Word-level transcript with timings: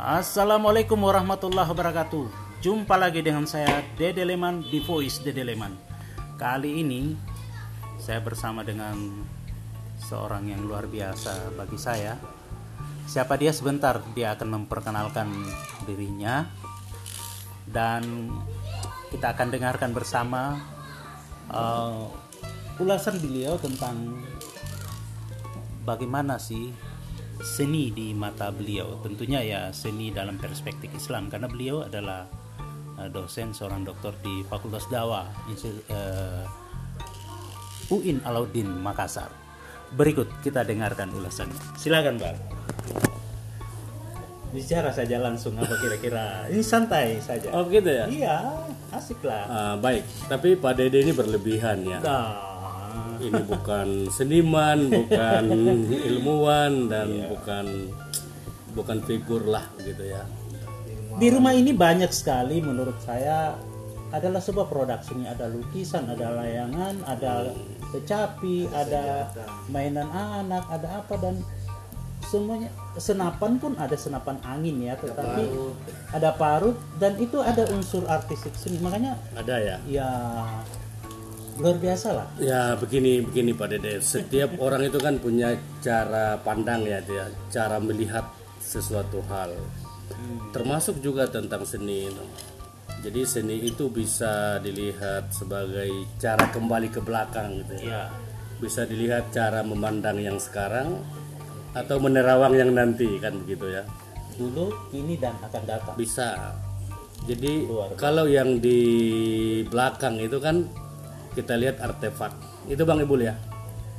Assalamualaikum 0.00 0.96
warahmatullahi 0.96 1.68
wabarakatuh. 1.76 2.24
Jumpa 2.64 2.96
lagi 2.96 3.20
dengan 3.20 3.44
saya 3.44 3.84
Dede 4.00 4.24
Leman 4.24 4.64
di 4.64 4.80
Voice 4.80 5.20
Dede 5.20 5.44
Leman. 5.44 5.76
Kali 6.40 6.80
ini 6.80 7.12
saya 8.00 8.24
bersama 8.24 8.64
dengan 8.64 8.96
seorang 10.00 10.48
yang 10.48 10.64
luar 10.64 10.88
biasa 10.88 11.52
bagi 11.52 11.76
saya. 11.76 12.16
Siapa 13.04 13.36
dia 13.36 13.52
sebentar 13.52 14.00
dia 14.16 14.32
akan 14.32 14.64
memperkenalkan 14.64 15.28
dirinya 15.84 16.48
dan 17.68 18.32
kita 19.12 19.36
akan 19.36 19.52
dengarkan 19.52 19.92
bersama 19.92 20.64
uh, 21.52 22.08
ulasan 22.80 23.20
beliau 23.20 23.60
tentang 23.60 24.16
bagaimana 25.84 26.40
sih 26.40 26.72
seni 27.42 27.90
di 27.90 28.12
mata 28.12 28.52
beliau. 28.52 29.00
Tentunya 29.00 29.40
ya 29.42 29.60
seni 29.72 30.12
dalam 30.12 30.36
perspektif 30.36 30.92
Islam 30.92 31.28
karena 31.32 31.48
beliau 31.48 31.84
adalah 31.84 32.28
uh, 33.00 33.08
dosen 33.08 33.52
seorang 33.56 33.84
dokter 33.84 34.14
di 34.20 34.44
Fakultas 34.46 34.86
Dakwah 34.88 35.26
uh, 35.26 36.44
UIN 37.90 38.22
Alauddin 38.22 38.68
Makassar. 38.68 39.32
Berikut 39.90 40.30
kita 40.46 40.62
dengarkan 40.62 41.10
ulasannya. 41.10 41.58
Silakan 41.74 42.16
Bang 42.20 42.38
bicara 44.50 44.90
saja 44.90 45.22
langsung 45.22 45.54
apa 45.62 45.74
kira-kira? 45.78 46.50
Ini 46.50 46.62
santai 46.62 47.22
saja. 47.22 47.54
Oh 47.54 47.66
gitu 47.70 47.86
ya? 47.86 48.10
iya 48.10 48.42
asik 48.90 49.22
lah 49.22 49.46
Ah, 49.46 49.74
baik, 49.78 50.02
tapi 50.26 50.58
Pak 50.58 50.74
Dede 50.74 51.06
ini 51.06 51.14
berlebihan 51.14 51.86
ya. 51.86 52.02
Nah, 52.02 52.49
Ini 53.20 53.42
bukan 53.44 54.08
seniman, 54.08 54.88
bukan 54.88 55.44
ilmuwan 56.10 56.88
dan 56.88 57.08
bukan 57.28 57.66
bukan 58.72 58.98
figur 59.04 59.44
lah 59.44 59.66
gitu 59.82 60.04
ya. 60.08 60.24
di 61.20 61.26
rumah 61.28 61.52
ini 61.52 61.74
banyak 61.74 62.08
sekali 62.14 62.62
menurut 62.64 62.96
saya. 63.04 63.58
Adalah 64.10 64.42
sebuah 64.42 64.66
produk 64.66 64.98
seni 65.06 65.22
ada 65.22 65.46
lukisan 65.46 66.10
ada 66.10 66.34
layangan 66.34 66.98
ada 67.06 67.54
kecapi 67.94 68.66
ada 68.74 69.30
mainan 69.70 70.10
anak 70.10 70.66
ada 70.66 70.98
apa 70.98 71.14
dan 71.14 71.38
semuanya. 72.26 72.74
Senapan 72.98 73.62
pun 73.62 73.78
ada 73.78 73.94
senapan 73.94 74.42
angin 74.42 74.82
ya 74.82 74.98
tetapi 74.98 75.46
ada 76.10 76.34
parut 76.34 76.74
dan 76.98 77.22
itu 77.22 77.38
ada 77.38 77.70
unsur 77.70 78.02
artistik 78.10 78.50
seni. 78.58 78.82
Makanya 78.82 79.14
Ada 79.38 79.56
ya? 79.62 79.76
ya 79.86 80.10
luar 81.60 81.76
biasa 81.76 82.08
lah 82.16 82.26
Ya 82.40 82.74
begini 82.74 83.20
begini 83.20 83.52
Pak 83.52 83.68
Dede. 83.68 84.00
Setiap 84.00 84.56
orang 84.64 84.88
itu 84.88 84.96
kan 84.96 85.20
punya 85.20 85.54
cara 85.84 86.40
pandang 86.40 86.88
ya, 86.88 87.04
dia 87.04 87.28
cara 87.52 87.76
melihat 87.76 88.24
sesuatu 88.58 89.20
hal. 89.28 89.52
Termasuk 90.52 91.00
juga 91.04 91.28
tentang 91.28 91.62
seni. 91.68 92.08
itu. 92.08 92.24
Jadi 93.00 93.20
seni 93.24 93.56
itu 93.64 93.88
bisa 93.88 94.60
dilihat 94.60 95.32
sebagai 95.32 95.88
cara 96.20 96.52
kembali 96.52 96.88
ke 96.92 97.00
belakang 97.00 97.64
gitu 97.64 97.88
ya. 97.88 97.88
ya 97.88 98.02
Bisa 98.60 98.84
dilihat 98.84 99.32
cara 99.32 99.64
memandang 99.64 100.20
yang 100.20 100.36
sekarang 100.36 101.00
atau 101.72 101.96
menerawang 102.02 102.58
yang 102.58 102.74
nanti 102.74 103.06
kan 103.22 103.38
begitu 103.46 103.70
ya. 103.70 103.84
dulu 104.40 104.72
kini 104.88 105.20
dan 105.20 105.36
akan 105.36 105.62
datang 105.68 105.94
Bisa. 106.00 106.56
Jadi 107.28 107.68
Luar 107.68 107.92
kalau 108.00 108.24
yang 108.24 108.56
di 108.56 108.80
belakang 109.68 110.16
itu 110.16 110.40
kan 110.40 110.64
kita 111.34 111.54
lihat 111.54 111.78
artefak. 111.78 112.34
Itu 112.66 112.82
Bang 112.82 113.02
Ibu 113.02 113.14
ya. 113.22 113.34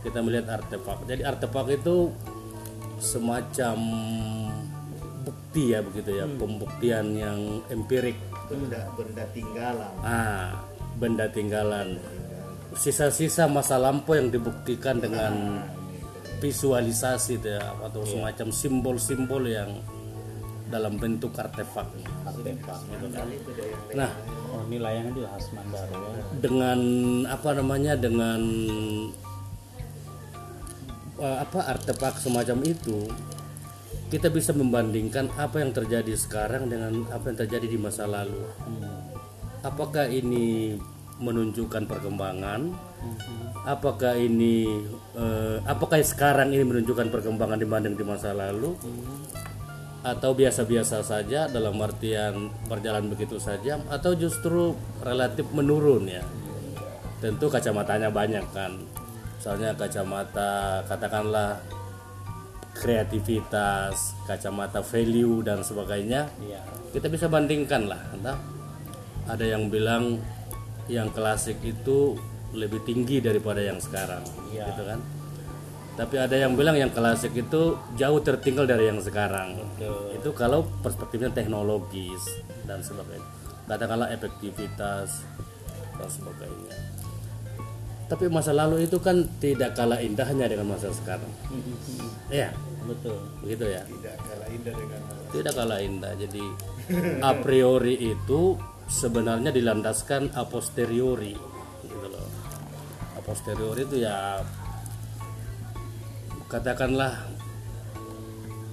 Kita 0.00 0.24
melihat 0.24 0.60
artefak. 0.60 1.04
Jadi 1.04 1.22
artefak 1.22 1.66
itu 1.76 2.08
semacam 3.00 3.76
bukti 5.24 5.72
ya 5.76 5.80
begitu 5.84 6.10
ya, 6.20 6.24
pembuktian 6.28 7.16
yang 7.16 7.64
empirik. 7.72 8.16
benda 8.50 8.82
benda 8.98 9.24
tinggalan 9.30 9.92
Ah, 10.02 10.58
benda 10.98 11.30
tinggalan. 11.30 12.02
Sisa-sisa 12.74 13.46
masa 13.46 13.78
lampau 13.78 14.18
yang 14.18 14.26
dibuktikan 14.30 14.98
dengan 14.98 15.62
visualisasi 16.42 17.38
itu 17.38 17.46
ya, 17.46 17.62
atau 17.78 18.02
semacam 18.02 18.48
simbol-simbol 18.50 19.46
yang 19.46 19.70
dalam 20.70 20.96
bentuk 20.96 21.34
artefak. 21.34 21.90
artefak 22.24 22.78
gitu 22.86 23.06
kan. 23.10 23.26
Nah, 23.92 24.10
oh 24.54 24.62
ini 24.70 24.78
layangan 24.78 25.12
juga 25.12 25.28
khas 25.34 25.46
Mandaro 25.50 25.98
ya 26.14 26.22
dengan 26.38 26.78
apa 27.26 27.50
namanya 27.58 27.92
dengan 27.98 28.40
eh, 31.20 31.36
apa 31.42 31.60
artefak 31.76 32.16
semacam 32.22 32.58
itu 32.64 33.10
kita 34.10 34.26
bisa 34.26 34.50
membandingkan 34.50 35.30
apa 35.38 35.62
yang 35.62 35.70
terjadi 35.70 36.18
sekarang 36.18 36.66
dengan 36.66 37.06
apa 37.14 37.30
yang 37.30 37.38
terjadi 37.46 37.66
di 37.70 37.78
masa 37.78 38.10
lalu. 38.10 38.42
Apakah 39.62 40.10
ini 40.10 40.74
menunjukkan 41.20 41.86
perkembangan? 41.86 42.74
Apakah 43.68 44.16
ini 44.18 44.66
eh, 45.14 45.56
apakah 45.68 46.00
sekarang 46.02 46.50
ini 46.50 46.64
menunjukkan 46.66 47.12
perkembangan 47.12 47.60
dibanding 47.60 47.94
di 47.94 48.02
masa 48.02 48.34
lalu? 48.34 48.74
Atau 50.00 50.32
biasa-biasa 50.32 51.04
saja 51.04 51.44
dalam 51.52 51.76
artian 51.76 52.48
berjalan 52.66 53.12
begitu 53.12 53.36
saja 53.36 53.76
atau 53.92 54.16
justru 54.16 54.72
relatif 55.04 55.44
menurun 55.52 56.08
ya? 56.08 56.24
Tentu 57.20 57.52
kacamatanya 57.52 58.08
banyak 58.08 58.46
kan. 58.56 58.80
Misalnya 59.36 59.76
kacamata 59.76 60.80
katakanlah 60.88 61.60
kreativitas, 62.80 64.16
kacamata 64.24 64.80
value 64.80 65.44
dan 65.44 65.60
sebagainya 65.60 66.32
iya 66.40 66.64
kita 66.90 67.06
bisa 67.06 67.28
bandingkan 67.30 67.86
lah 67.86 68.00
entah 68.16 68.38
ada 69.28 69.44
yang 69.46 69.68
bilang 69.70 70.18
yang 70.90 71.12
klasik 71.14 71.60
itu 71.62 72.18
lebih 72.50 72.82
tinggi 72.82 73.22
daripada 73.22 73.62
yang 73.62 73.78
sekarang 73.78 74.24
Iya. 74.50 74.66
gitu 74.74 74.82
kan 74.88 74.98
tapi 76.00 76.16
ada 76.16 76.32
yang 76.32 76.56
bilang 76.56 76.80
yang 76.80 76.88
klasik 76.88 77.36
itu 77.36 77.76
jauh 78.00 78.20
tertinggal 78.24 78.64
dari 78.64 78.88
yang 78.88 79.04
sekarang. 79.04 79.52
Betul. 79.76 80.16
itu 80.16 80.32
kalau 80.32 80.64
perspektifnya 80.80 81.28
teknologis 81.28 82.24
dan 82.64 82.80
sebagainya. 82.80 83.28
Katakanlah 83.68 84.08
efektivitas 84.08 85.28
dan 86.00 86.08
sebagainya. 86.08 86.72
Tapi 88.08 88.32
masa 88.32 88.56
lalu 88.56 88.88
itu 88.88 88.96
kan 88.96 89.28
tidak 89.44 89.76
kalah 89.76 90.00
indahnya 90.00 90.48
dengan 90.48 90.72
masa 90.72 90.88
sekarang. 90.88 91.28
Ya 92.32 92.54
betul. 92.86 93.20
Begitu 93.44 93.74
ya? 93.74 93.82
Tidak 93.84 94.16
kalah 94.22 94.48
indah 94.48 94.74
dengan 94.78 95.00
tidak 95.34 95.52
kalah 95.52 95.80
indah. 95.82 96.12
Jadi 96.14 96.44
a 97.20 97.32
priori 97.42 97.98
itu 97.98 98.54
sebenarnya 98.88 99.52
dilandaskan 99.52 100.32
a 100.32 100.48
posteriori. 100.48 101.34
Gitu 101.84 102.06
loh. 102.08 102.30
A 103.14 103.20
posteriori 103.20 103.82
itu 103.82 103.98
ya 104.06 104.38
katakanlah 106.50 107.14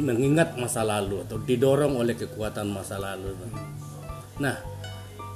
mengingat 0.00 0.56
masa 0.56 0.86
lalu 0.86 1.20
atau 1.26 1.36
didorong 1.42 2.00
oleh 2.00 2.16
kekuatan 2.16 2.72
masa 2.72 2.96
lalu. 2.96 3.34
Nah, 4.40 4.56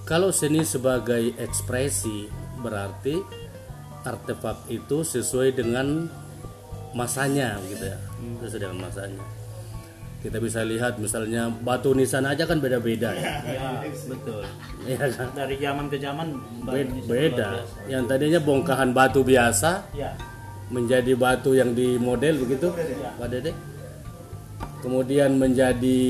kalau 0.09 0.32
seni 0.32 0.65
sebagai 0.65 1.37
ekspresi 1.37 2.31
berarti 2.62 3.20
artefak 4.03 4.66
itu 4.72 5.04
sesuai 5.04 5.54
dengan 5.54 6.09
masanya 6.97 7.60
gitu 7.69 7.84
ya. 7.91 7.98
Sesuai 8.43 8.60
dengan 8.64 8.88
masanya 8.88 9.43
kita 10.22 10.38
bisa 10.38 10.62
lihat 10.62 11.03
misalnya 11.03 11.50
batu 11.50 11.91
nisan 11.99 12.22
aja 12.22 12.47
kan 12.47 12.62
beda-beda 12.62 13.10
ya, 13.10 13.43
ya 13.59 13.69
betul 14.06 14.47
Iya 14.87 15.10
kan? 15.10 15.28
dari 15.34 15.59
zaman 15.59 15.91
ke 15.91 15.99
zaman 15.99 16.28
beda. 17.10 17.66
Yang 17.91 18.04
tadinya 18.06 18.38
bongkahan 18.38 18.94
batu 18.94 19.26
biasa 19.26 19.82
ya 19.99 20.14
menjadi 20.69 21.12
batu 21.19 21.56
yang 21.56 21.75
di 21.75 21.97
model 21.99 22.44
begitu, 22.44 22.70
Pak 23.19 23.29
Dede. 23.32 23.53
Kemudian 24.82 25.38
menjadi 25.38 26.03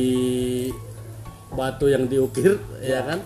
batu 1.52 1.92
yang 1.92 2.08
diukir, 2.08 2.56
ya 2.80 3.04
kan? 3.04 3.20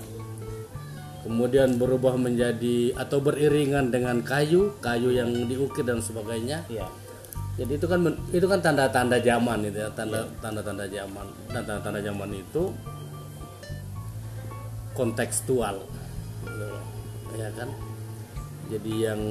Kemudian 1.27 1.75
berubah 1.75 2.15
menjadi 2.15 2.95
atau 2.95 3.19
beriringan 3.19 3.91
dengan 3.91 4.23
kayu, 4.23 4.79
kayu 4.79 5.11
yang 5.11 5.51
diukir 5.51 5.83
dan 5.83 5.99
sebagainya. 5.99 6.63
ya 6.71 6.87
Jadi 7.57 7.73
itu 7.81 7.87
kan 7.89 8.05
itu 8.31 8.47
kan 8.47 8.61
tanda-tanda 8.63 9.17
zaman 9.19 9.65
itu 9.65 9.81
ya, 9.81 9.91
tanda 9.97 10.23
tanda-tanda 10.39 10.87
zaman. 10.87 11.27
Dan 11.51 11.63
tanda-tanda 11.67 12.01
zaman 12.05 12.31
itu 12.31 12.63
kontekstual. 14.95 15.83
Ya 17.35 17.49
kan? 17.59 17.69
Jadi 18.67 18.93
yang 18.95 19.23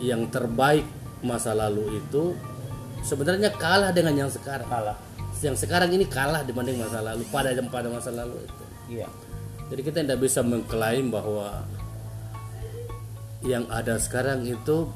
yang 0.00 0.22
terbaik 0.28 0.84
masa 1.20 1.52
lalu 1.52 1.98
itu 1.98 2.34
sebenarnya 3.02 3.50
kalah 3.54 3.90
dengan 3.90 4.26
yang 4.26 4.30
sekarang. 4.30 4.66
kalah 4.66 4.96
Yang 5.38 5.62
sekarang 5.66 5.94
ini 5.94 6.02
kalah 6.04 6.42
dibanding 6.42 6.82
masa 6.82 6.98
lalu 6.98 7.22
pada 7.30 7.54
pada 7.68 7.86
masa 7.86 8.10
lalu 8.10 8.42
itu. 8.42 8.64
iya 8.90 9.08
Jadi 9.68 9.80
kita 9.84 9.98
tidak 10.02 10.18
bisa 10.18 10.40
mengklaim 10.42 11.12
bahwa 11.12 11.62
yang 13.44 13.62
ada 13.70 13.94
sekarang 13.96 14.42
itu 14.42 14.90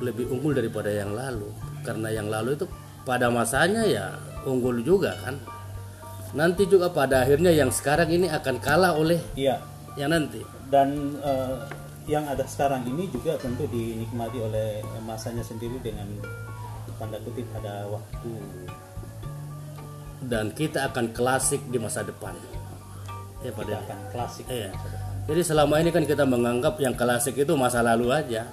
lebih 0.00 0.26
unggul 0.26 0.56
daripada 0.56 0.90
yang 0.90 1.12
lalu 1.12 1.46
karena 1.86 2.08
yang 2.10 2.26
lalu 2.26 2.56
itu 2.56 2.66
pada 3.04 3.30
masanya 3.30 3.84
ya 3.86 4.06
unggul 4.42 4.80
juga 4.82 5.14
kan 5.22 5.36
nanti 6.32 6.66
juga 6.66 6.90
pada 6.90 7.22
akhirnya 7.22 7.52
yang 7.52 7.70
sekarang 7.70 8.10
ini 8.10 8.26
akan 8.26 8.56
kalah 8.58 8.94
oleh 8.94 9.18
Iya. 9.34 9.58
yang 9.94 10.10
nanti. 10.14 10.40
Dan 10.70 11.18
eh, 11.18 11.54
yang 12.08 12.24
ada 12.28 12.44
sekarang 12.48 12.86
ini 12.88 13.08
juga 13.12 13.36
tentu 13.36 13.68
dinikmati 13.68 14.38
oleh 14.40 14.80
masanya 15.04 15.44
sendiri 15.44 15.76
dengan 15.82 16.08
tanda 17.00 17.16
kutip 17.24 17.48
ada 17.56 17.88
waktu. 17.88 18.32
Dan 20.20 20.52
kita 20.52 20.92
akan 20.92 21.16
klasik 21.16 21.64
di 21.72 21.80
masa 21.80 22.04
depan. 22.04 22.36
Ya 23.40 23.52
Kita 23.52 23.56
pada 23.56 23.74
akan 23.84 23.98
klasik. 24.12 24.44
Iya. 24.52 24.68
Jadi 25.24 25.40
selama 25.40 25.80
ini 25.80 25.88
kan 25.88 26.04
kita 26.04 26.28
menganggap 26.28 26.76
yang 26.76 26.92
klasik 26.92 27.40
itu 27.40 27.56
masa 27.56 27.80
lalu 27.80 28.12
aja. 28.12 28.44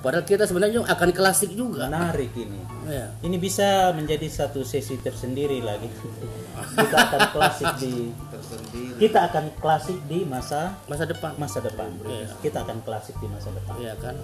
Padahal 0.00 0.24
kita 0.24 0.48
sebenarnya 0.48 0.80
akan 0.88 1.10
klasik 1.12 1.52
juga. 1.52 1.84
Menarik 1.92 2.32
ini. 2.32 2.56
Ya. 2.88 3.12
Ini 3.20 3.36
bisa 3.36 3.92
menjadi 3.92 4.24
satu 4.32 4.64
sesi 4.64 4.96
tersendiri 4.96 5.60
lagi. 5.60 5.92
Kita 6.76 6.96
akan 6.96 7.20
klasik 7.36 7.68
di 7.76 8.08
tersendiri 8.32 8.96
kita 8.96 9.18
akan 9.28 9.44
klasik 9.60 9.98
di 10.08 10.24
masa 10.24 10.76
Masa 10.88 11.04
depan. 11.04 11.36
masa 11.36 11.60
depan. 11.60 11.92
Iya. 12.08 12.32
Kita 12.40 12.64
akan 12.64 12.80
klasik 12.80 13.16
di 13.20 13.28
masa 13.28 13.52
depan. 13.52 13.74
Iya 13.76 13.94
kan? 14.00 14.16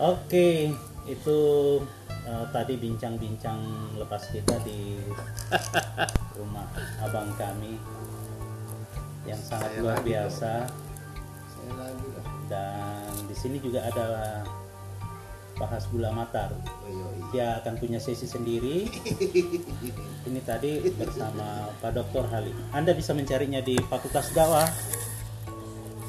Oke, 0.00 0.72
itu 1.04 1.38
eh, 2.24 2.44
tadi 2.48 2.74
bincang-bincang 2.80 3.60
lepas 4.00 4.32
kita 4.32 4.56
di 4.64 4.96
rumah 6.40 6.64
abang 7.04 7.28
kami 7.36 7.76
yang 9.28 9.40
sangat 9.44 9.76
Saya 9.76 9.80
luar 9.84 9.96
lagi 10.00 10.08
biasa 10.08 10.52
saya 11.52 11.72
lagi 11.76 12.06
lah 12.16 12.26
dan 12.48 13.12
di 13.28 13.36
sini 13.36 13.60
juga 13.60 13.84
ada 13.84 14.08
Pak 15.60 15.68
Hasbullah 15.76 16.08
Matar. 16.16 16.56
Dia 17.36 17.60
akan 17.60 17.76
punya 17.76 18.00
sesi 18.00 18.24
sendiri. 18.24 18.88
Ini 20.24 20.40
tadi 20.48 20.80
bersama 20.96 21.68
Pak 21.84 21.92
Dr. 21.92 22.24
Halim. 22.32 22.56
Anda 22.72 22.96
bisa 22.96 23.12
mencarinya 23.12 23.60
di 23.60 23.76
Fakultas 23.76 24.32
Dakwah 24.32 24.64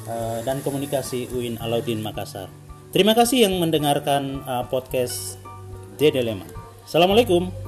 eh, 0.08 0.40
dan 0.40 0.64
Komunikasi 0.64 1.28
UIN 1.36 1.60
Alauddin 1.60 2.00
Makassar. 2.00 2.48
Terima 2.96 3.12
kasih 3.12 3.44
yang 3.44 3.60
mendengarkan 3.60 4.40
eh, 4.40 4.64
podcast 4.72 5.36
Dede 6.00 6.24
Leman. 6.24 6.48
Assalamualaikum. 6.88 7.61